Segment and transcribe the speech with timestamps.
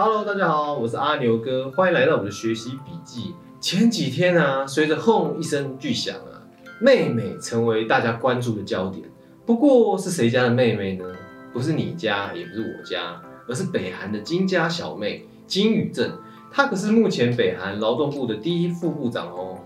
[0.00, 3.34] Hello，大家好，我是阿牛哥，欢迎来到我的学习笔记。
[3.60, 6.38] 前几天啊，随着轰一声巨响啊，
[6.80, 9.04] 妹妹成为大家关注的焦点。
[9.44, 11.04] 不过是谁家的妹妹呢？
[11.52, 16.12] 不是你家，也不是我家，而是北韩的金家小妹金宇镇。
[16.52, 19.58] 她可是目前北韩劳动部的第一副部长哦。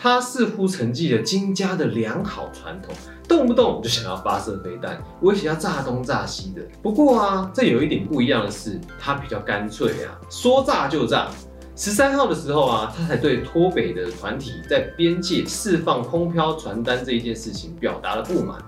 [0.00, 2.94] 他似乎承继了金家的良好传统，
[3.26, 6.62] 动不动就想要发射飞弹，威胁要炸东炸西的。
[6.80, 11.28] 不过啊，这有一点不一样的是，他比较干脆啊，说炸就炸。
[11.74, 18.58] 十三号的时候啊，他才对脱北的团体在边界释放空飘传单这一件事情表达了不满，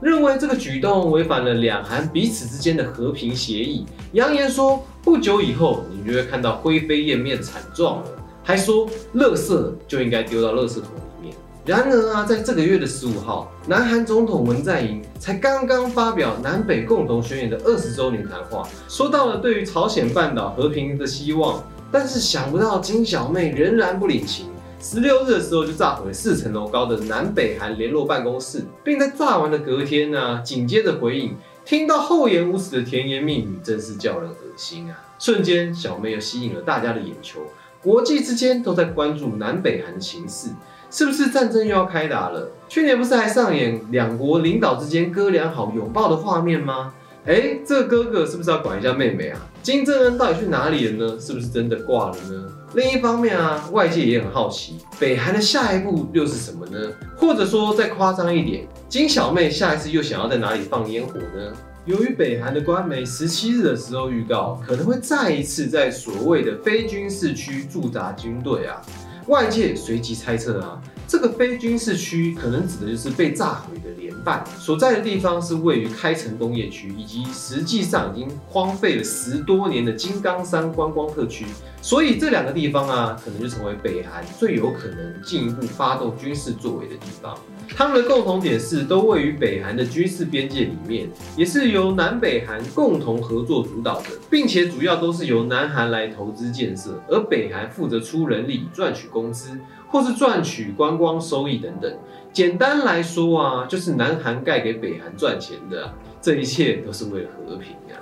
[0.00, 8.10] 认为这个举动违反了两韩彼此之间的和平协议，扬言说不久以后你就会看到灰飞烟灭的惨状了，
[8.44, 11.34] 还说垃圾就应该丢到垃圾桶里面。
[11.66, 21.64] 然而啊，在这个月的十五号，南韩总统文在寅才刚刚发表南北共同宣言的二十周年谈话，说到了对于朝鲜半岛和平的希望。
[21.90, 24.46] 但是想不到金小妹仍然不领情，
[24.80, 34.98] 十六日的时候就炸毁四层楼高的南北韩联络办公室，并在炸完的隔天呢，紧接着回应，听到厚颜无耻的甜言蜜语，真是叫人恶心啊！
[35.20, 37.38] 瞬间，小妹又吸引了大家的眼球，
[37.84, 40.48] 国际之间都在关注南北韩情势，
[40.90, 42.50] 是不是战争又要开打了？
[42.66, 46.94] 去年不是还上演两国领导之间哥俩好拥抱的画面吗？
[47.26, 49.38] 哎，这哥哥是不是要管一下妹妹啊？
[49.62, 51.20] 金正恩到底去哪里了呢？
[51.20, 52.48] 是不是真的挂了呢？
[52.72, 56.90] 另一方面啊，外界也很好奇，北韩的下一步又是什么呢？
[57.18, 61.52] 或者说再夸张一点，金小妹下一次又想要在哪里放烟火呢？
[61.86, 68.80] 由于北韩的官媒十七日的时候预告，可能会再一次在所谓的非军事区驻扎军队啊，
[69.26, 70.80] 外界随即猜测啊。
[71.06, 74.13] 这个非军事区可能指的就是被炸毁的连
[74.58, 81.44] 所在的地方，是位于开城工业区，以及实际上已经荒废了十多年的金刚山观光特区。
[81.82, 87.36] 所以这两个地方啊，可能就成为北韩最有可能进一步发动军事作为的地方。
[87.76, 99.58] 他们的共同点是都位于北韩的军事边界里面，也是由南北韩共同合作主导的，并且主要都是由南韩来投资建设，而北韩负责出人力赚取工资。
[99.94, 101.96] 或是赚取观光收益等等，
[102.32, 107.94] 简单来说啊，就是南韩盖给北韩赚钱的，这一切都是为了和平呀。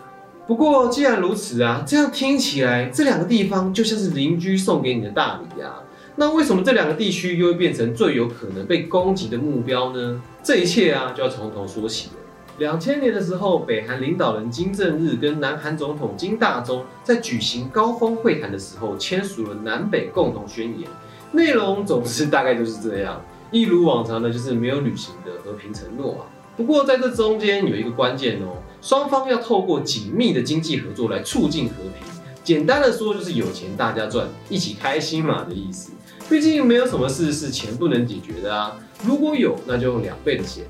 [0.47, 5.75] 不过既然如此啊，这样听起来这两个地方就像是邻居送给你的大礼呀。
[6.17, 10.23] 那为什么这两个地区又会变成最有可能被攻击的目标呢？
[10.43, 12.15] 这一切啊就要从头说起了。
[12.57, 20.89] 两千年的时候，北韩领导人金正日跟南韩总统金大中在举行高峰会谈的时候，签署了南北共同宣言。
[21.33, 23.21] 内容总是大概就是这样，
[23.51, 26.27] 一如往常的，就是没有履行的和平承诺啊。
[26.57, 32.07] 不过在这中间有一个关键哦，双方要透过紧密的经济合作来促进和平。
[32.45, 35.93] 简单的说，就是有钱大家赚，一起开心嘛的意思。
[36.29, 38.77] 毕竟没有什么事是钱不能解决的啊。
[39.05, 40.65] 如果有，那就用两倍的钱。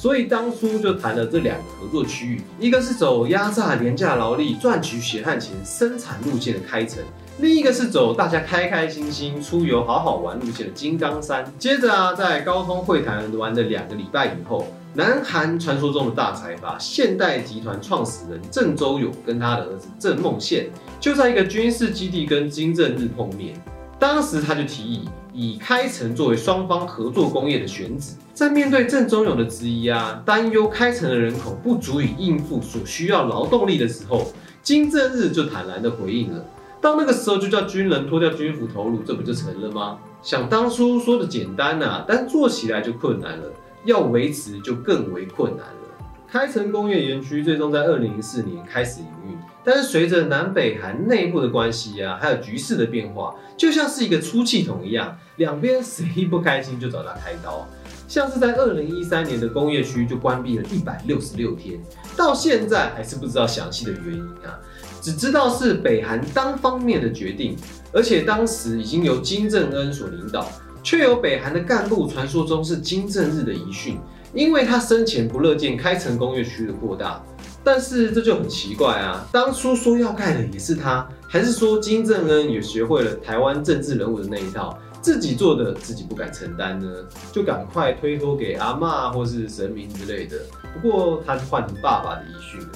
[0.00, 7.02] 所以当初就谈了这两个合作区域，一个是走压榨廉价劳力、赚取血汗钱生产路线的开城。
[7.40, 11.44] 另一个是走大家开开心心出游好好玩路线的金刚山。
[11.58, 20.68] 接着啊，在高通会谈完的两个礼拜以后，南韩传说中的大财阀现代集团创始人郑周永跟他的儿子郑梦宪
[21.00, 23.60] 就在一个军事基地跟金正日碰面。
[23.98, 25.08] 当时他就提议
[25.40, 28.14] 以开城作为双方合作工业的选址。
[28.34, 34.32] 在面对郑周永的质疑啊，担忧开城的人口不足以应付所需要劳动力的时候，
[34.64, 36.44] 金正日就坦然的回应了。
[36.80, 39.98] 到那个时候就叫军人脱掉军服投入，这不就成了吗？
[40.22, 43.44] 想当初说的简单呐，但做起来就困难了，
[43.84, 46.08] 要维持就更为困难了。
[46.26, 57.66] 开城工业园区最终在二零零四年开始营运，但是随着南北韩内部的关系啊，还有局势的变化，就像是一个出气筒一样，两边谁不开心就找他开刀。
[58.06, 61.78] 像是在二零一三年的工业区就关闭了一百六十六天，
[62.16, 64.58] 到现在还是不知道详细的原因啊。
[65.02, 67.54] 只知道是北韩单方面的决定，
[67.92, 70.50] 而且当时已经由金正恩所领导，
[70.82, 73.98] 却有北韩的干部传说中是金正日的遗训，
[74.32, 77.22] 因为他生前不乐见开城工业区的扩大。
[77.62, 86.86] 但是这就很奇怪啊，当初说要盖的也是他，还是说金正恩也学会了台湾政治人物的那一套，自己做的自己不敢承担呢？
[87.30, 90.38] 就赶快推脱给阿妈或是神明之类的。
[90.74, 92.68] 不过他是换成爸爸的遗训了。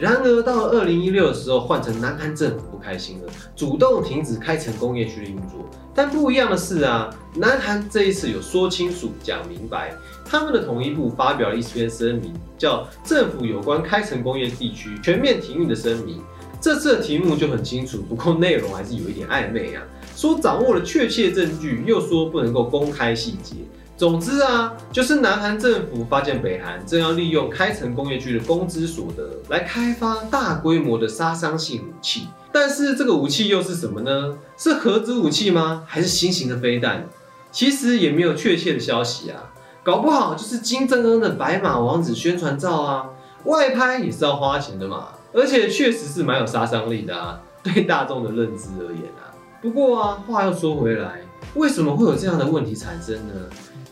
[0.00, 5.68] 然而到了二零一六的时候，换成南韩政府不开心了，主动停止开城工业区的运作。
[5.94, 9.94] 但不一样的是啊，南韩这一次有说清楚、讲明白，
[10.24, 16.18] 他们的统一部发表了一篇声明，叫《政府有关开城工业地区全面停运的声明》。
[16.60, 19.82] 这次的题目就很清楚，不过内容还是有一点暧昧啊。
[20.16, 23.54] 说掌握了确切证据，又说不能够公开细节。
[23.96, 32.26] 总之啊，就是南韩政府发现北韩正要利用开城工业区的工资所得来开发大规模的杀伤性武器。
[32.52, 34.36] 但是这个武器又是什么呢？
[34.56, 35.84] 是核子武器吗？
[35.86, 37.08] 还是新型的飞弹？
[37.52, 39.52] 其实也没有确切的消息啊。
[39.84, 43.10] 搞不好就是金正恩的白马王子宣传照啊，
[43.44, 45.08] 外拍也是要花钱的嘛。
[45.32, 49.30] 而且确实是蛮有杀伤力的啊，对大众的认知而言啊。
[49.62, 51.22] 不过啊，话又说回来，
[51.54, 53.34] 为什么会有这样的问题产生呢？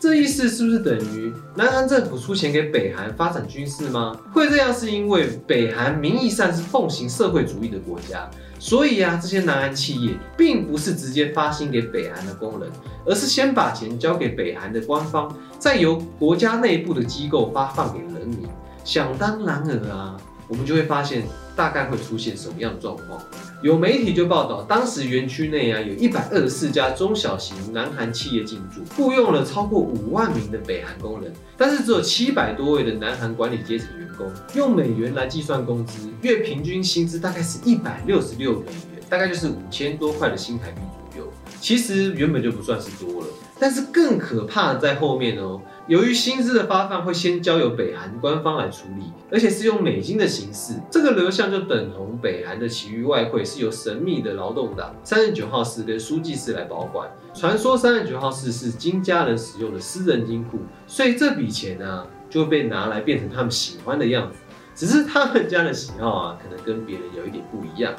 [0.03, 4.13] 这意思是不是等于南韩政府出钱给北韩发展军事吗？
[4.33, 8.29] 会这样是因为北韩名义上是奉行社会主义的国家，
[8.59, 12.69] 所以啊，这些南韩企业并不是直接发薪给北韩的工人，
[13.05, 18.39] 而是先把钱交给北韩的官方，再由国家内部的机构发放给人民。
[18.83, 20.17] 想当然尔啊。
[20.49, 21.23] 我们就会发现，
[21.55, 23.19] 大概会出现什么样的状况？
[23.63, 34.29] 有媒体就报道，当时园区内啊，有一百二十四家中小型南韩企业进驻，雇佣了超过五万名的北韩工人，但是只有七百多位的南韩管理阶层员工。
[34.53, 40.81] 用美元来计算工资，月平均薪资大概是一百六十六美元，大概就是五千多块的新台币
[41.13, 41.31] 左右。
[41.61, 43.22] 其实原本就不算是多了，
[43.59, 45.61] 但是更可怕的在后面哦。
[45.87, 57.09] 由于薪资的发放会先交由北韩官方来处理，而且是用美金的形式，这个流向就等同北韩的其余外汇是由神秘的劳动党三十九号室跟书记室来保管。
[57.33, 64.37] 传说三十九号室是金家人使用的私人金库，所以这笔钱呢就会被拿来变成他们喜欢的样子。
[64.73, 67.93] 只是他们家的喜好啊，可能跟别人有一点不一样。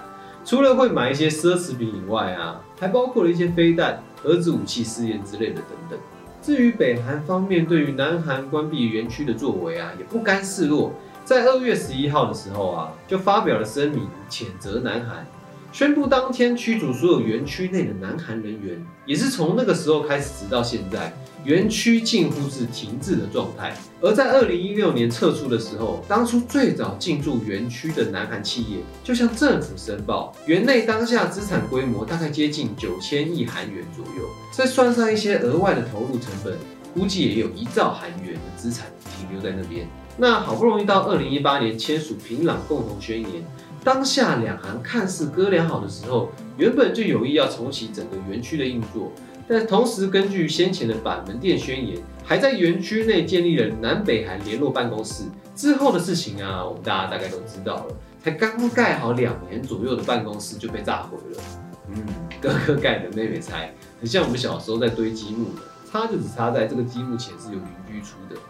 [0.45, 5.99] 除了会买一些奢侈品以外啊，还包括了一些飞弹、核子武器试验之类的等等。
[6.43, 10.93] 至于北韩方面对于南韩关闭园区的作为啊，也不甘示弱，
[11.25, 15.27] 在二月十一号的时候啊，就发表了声明谴责南韩。
[15.75, 21.13] 宣布当天驱逐所有园区内的南韩人员，也是从那个时候开始，直到现在，
[21.43, 23.77] 园区近乎是停滞的状态。
[24.01, 36.57] 而在二零一六年撤出的时候，当初最早进驻园区的南韩企业就向政府申报，园内当下资产规模大概接近九千亿韩元左右，再算上一些额外的投入成本，
[36.95, 38.87] 估计也有一兆韩元的资产
[39.19, 39.89] 停留在那边。
[40.17, 43.45] 那好不容易到二零一八年签署平壤共同宣言。
[43.85, 49.13] 当下两韩看似哥俩好的时候，原本就有意要重启整个园区的运作，
[49.47, 55.25] 但同时根据先前的板门店宣言，还在园区内建立了南北韩联络办公室。
[55.55, 57.95] 之后的事情啊，我们大家大概都知道了。
[58.23, 61.43] 才刚盖好两年左右的办公室就被炸毁了。
[61.91, 62.03] 嗯，
[62.41, 65.61] 哥哥盖的，妹妹拆，很像我们小时候在堆积木的，
[65.93, 68.41] 差就只差在这个积木前是有邻居出的。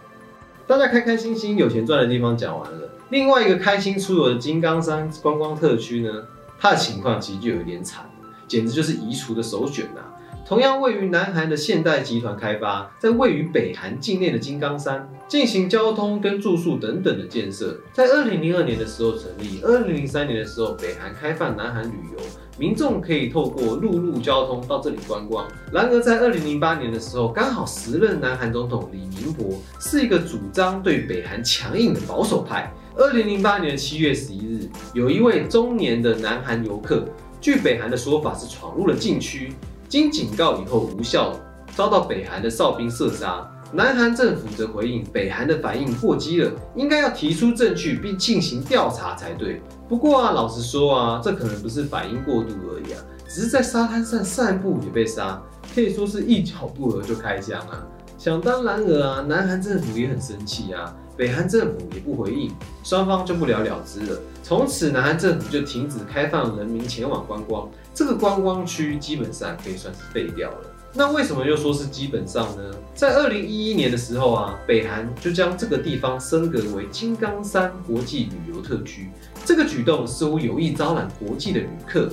[0.67, 6.11] 大家开开心心有钱赚的地方讲完了，另外一个开心出游的金刚山观光特区呢，
[6.59, 8.05] 它的情况其实就有点惨，
[8.49, 10.01] 简直就是移除的首选呐。
[10.47, 22.23] 同样位于南韩的现代集团开发，在位于北韩境内的金刚山进行交通跟住宿等等的建设，在二零零二年的时候成立，二零零三年的时候北韩开放南韩旅游。
[22.57, 25.45] 民众可以透过陆路交通到这里观光。
[25.73, 32.73] 然而，在二零零八年的时候，刚好时任南韩总统李明博是一个主张对北韩强硬的保守派。
[32.97, 37.05] 二零零八年七月十一日，有一位中年的南韩游客，
[37.41, 39.53] 据北韩的说法是闯入了禁区，
[39.89, 41.33] 经警告以后无效，
[41.75, 43.51] 遭到北韩的哨兵射杀。
[43.73, 49.61] 南韩政府则回应，北韩的反应过激了，应该要提出证据并进行调查才对。
[49.89, 55.43] 不过啊，老实说啊，这可能不是反应过度而已啊，只是在沙滩上散步也被杀，
[55.75, 57.85] 可以说是一脚不合就开枪啊。
[58.17, 62.51] 想当然尔啊，南韩政府也很生气啊，北韩政府也不回应，
[62.83, 64.21] 双方就不了了之了。
[64.43, 70.71] 从此，南韩政府就停止开放人民前往观光，这个观光区基本上可以算是废掉了。
[70.97, 72.63] 那为什么又说是基本上呢？
[72.95, 79.11] 在二零一一年的时候啊，北韩就将这个地方升格为金刚山国际旅游特区。
[79.45, 82.09] 这个举动似乎有意招揽国际的旅客，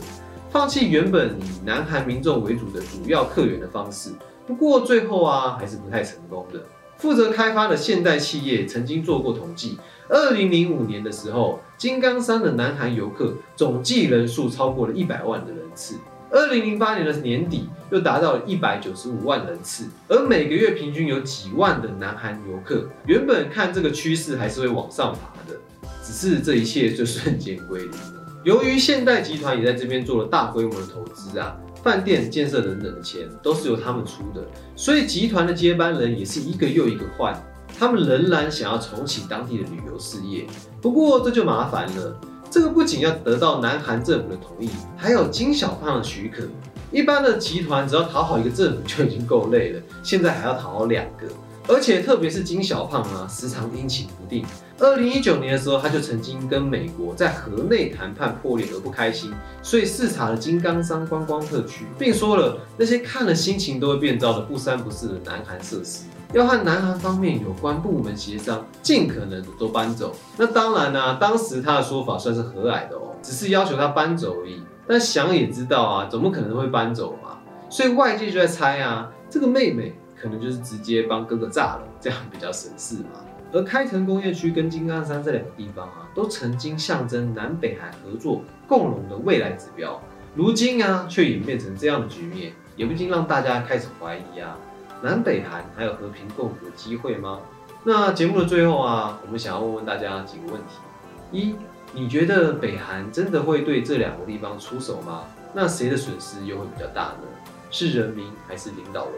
[0.49, 4.09] 放弃原本以南韩民众为主的主要客源的方式。
[4.47, 6.59] 不过最后啊，还是不太成功的。
[7.01, 9.75] 负责开发的现代企业曾经做过统计，
[10.07, 15.95] 二零零五年的时候，金刚山的南韩游客总计人数超过了一百万的人次。
[16.29, 22.87] 二零零八年的年底又达到了一百九十五万人次，而每个月平均有几万的南韩游客。
[23.07, 25.57] 原本看这个趋势还是会往上爬的，
[26.03, 28.27] 只是这一切就瞬间 归零了。
[28.43, 34.45] 由于现代集团也在这边做了大规模的投资啊，饭店建设等等的钱都是由他们出的，
[34.75, 37.35] 所以集团的接班人也是一个又一个换。
[37.79, 40.45] 他们仍然想要重启当地的旅游事业，
[40.81, 42.19] 不过这就麻烦了。
[42.49, 46.43] 这个不仅要得到南韩政府的同意，还有金小胖的许可。
[46.91, 51.25] 一般的集团只要讨好一个政府就已经够累了，现在还要讨好两个，
[51.69, 54.45] 而且特别是金小胖啊，时常阴晴不定。
[54.81, 70.15] 二零一九年的时候，他就曾经跟美国在河内谈判破裂而不开心，所以视察了金刚山观光特区，并说了那些看了心情都会变糟的不三不四的南韩设施，要和南韩方面有关部门协商，尽可能的都搬走。
[70.35, 74.63] 那当然呢，当时他的说法算是和蔼的哦，只是要求他搬走而已。
[74.87, 77.37] 但想也知道啊，怎么可能会搬走嘛？
[77.69, 83.21] 所以外界就在猜啊，这个妹妹可能就是直接帮哥哥炸了，这样比较省事嘛。
[83.51, 90.01] 而开城工业区跟金刚山这两个地方啊，都曾经象征南北韩合作共荣的未来指标，
[90.35, 94.57] 如今啊却演变成这样的局面，也不禁让大家开始怀疑啊，
[95.01, 97.39] 南北韩还有和平共处的机会吗？
[97.83, 100.75] 那节目的最后啊，我们想要问问大家几个问题：
[101.31, 101.55] 一。
[101.93, 105.25] 你觉得北韩真的会对这两个地方出手吗？
[105.53, 107.27] 那谁的损失又会比较大呢？
[107.69, 109.15] 是人民还是领导人？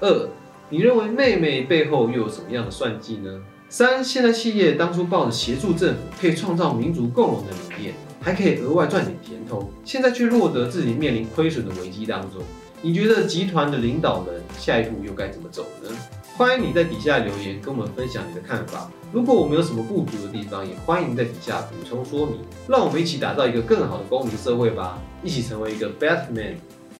[0.00, 0.28] 二，
[0.68, 3.40] 你认为妹妹背后又有什么样的算计呢？
[3.72, 12.42] 三，现在企业当初抱着协助政府可以创造民族共荣的理念，还可以额外赚点甜头，现在却落得自己面临亏损的危机当中。
[12.82, 15.88] 你觉得集团的领导人下一步又该怎么走呢？
[16.36, 18.90] 欢迎你在底下留言跟我们分享你的看法。
[19.12, 22.38] 如果我们有什么不足的地方，也欢迎在底下补充说明。
[22.66, 24.98] 让我们一起打造一个更好的公民社会吧！
[25.22, 26.56] 一起成为一个 better man。